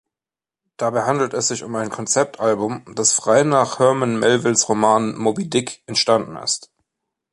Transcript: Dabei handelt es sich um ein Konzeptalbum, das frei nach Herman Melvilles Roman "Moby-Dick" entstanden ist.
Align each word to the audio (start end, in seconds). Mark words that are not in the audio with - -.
Dabei 0.77 1.03
handelt 1.03 1.35
es 1.35 1.49
sich 1.49 1.63
um 1.63 1.75
ein 1.75 1.91
Konzeptalbum, 1.91 2.85
das 2.95 3.13
frei 3.13 3.43
nach 3.43 3.77
Herman 3.77 4.17
Melvilles 4.17 4.67
Roman 4.67 5.15
"Moby-Dick" 5.15 5.83
entstanden 5.85 6.37
ist. 6.37 6.71